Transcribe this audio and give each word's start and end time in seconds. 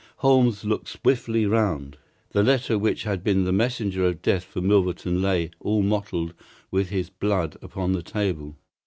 Holmes 0.17 0.65
looked 0.65 0.87
swiftly 0.87 1.45
round. 1.45 1.95
The 2.31 2.41
letter 2.41 2.75
which 2.75 3.03
had 3.03 3.23
been 3.23 3.43
the 3.43 3.51
messenger 3.51 4.03
of 4.07 4.23
death 4.23 4.43
for 4.45 4.59
Milverton 4.59 5.21
lay, 5.21 5.51
all 5.59 5.83
mottled 5.83 6.33
with 6.71 6.89
his 6.89 7.11
blood, 7.11 7.55
upon 7.61 7.91
the 7.91 8.01
table. 8.01 8.57